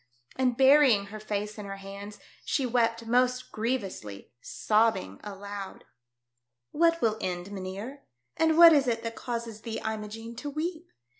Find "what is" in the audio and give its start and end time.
8.57-8.87